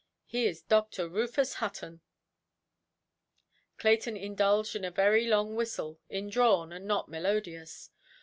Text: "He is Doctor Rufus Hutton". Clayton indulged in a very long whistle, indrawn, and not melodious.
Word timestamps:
"He 0.25 0.47
is 0.47 0.63
Doctor 0.63 1.07
Rufus 1.07 1.53
Hutton". 1.57 2.01
Clayton 3.77 4.17
indulged 4.17 4.75
in 4.75 4.83
a 4.83 4.89
very 4.89 5.27
long 5.27 5.55
whistle, 5.55 5.99
indrawn, 6.09 6.73
and 6.73 6.87
not 6.87 7.07
melodious. 7.07 7.91